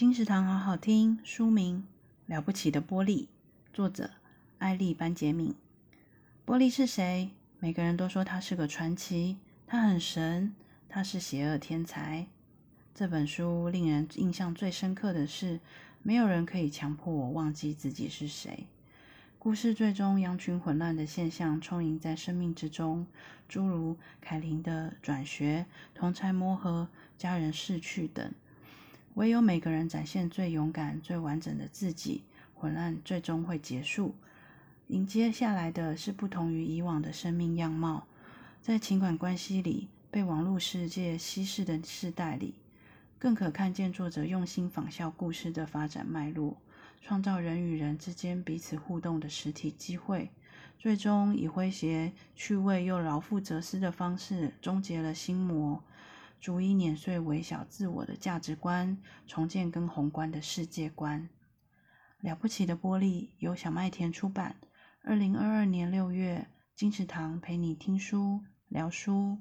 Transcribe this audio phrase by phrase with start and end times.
[0.00, 1.86] 金石堂好好听，书名
[2.32, 3.24] 《了不起的波莉》，
[3.76, 4.12] 作者
[4.56, 5.54] 艾丽·班杰明。
[6.46, 7.32] 波莉是谁？
[7.58, 9.36] 每个人都说她是个传奇，
[9.66, 10.54] 她很神，
[10.88, 12.26] 她是邪恶天才。
[12.94, 15.60] 这本书令人印象最深刻的是，
[16.02, 18.68] 没有人可以强迫我忘记自己是谁。
[19.38, 23.06] 故事最终羊群混乱的现象充盈在生命之中，
[23.46, 26.88] 诸如凯琳的转学、同侪磨合、
[27.18, 28.32] 家人逝去等。
[29.20, 32.22] 唯有每个人展现最勇敢、最完整的自己，
[32.54, 34.14] 混乱最终会结束。
[34.86, 38.06] 迎接下来的是不同于以往的生命样貌。
[38.62, 42.54] 在情感关系里，被网络世界稀释的世代里，
[43.18, 46.56] 更可看见作者用心仿效故事的发展脉络，
[47.02, 50.30] 创造人与人之间彼此互动的实体机会，
[50.78, 55.84] 最终以诙谐、趣味又饶富哲思的方式终结了心魔。
[56.40, 61.28] 逐一碾碎微小自我的价值观，重建更宏观的世界观。
[62.20, 64.56] 了不起的玻璃由小麦田出版，
[65.02, 69.38] 二零二二年六月，金池堂陪你听书聊书。